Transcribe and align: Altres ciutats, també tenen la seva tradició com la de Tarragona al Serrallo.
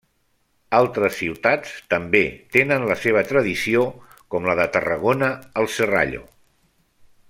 Altres 0.77 1.13
ciutats, 1.19 1.75
també 1.95 2.23
tenen 2.57 2.87
la 2.93 2.97
seva 3.03 3.23
tradició 3.33 3.87
com 4.35 4.51
la 4.53 4.59
de 4.63 4.69
Tarragona 4.79 5.33
al 5.63 5.75
Serrallo. 5.79 6.27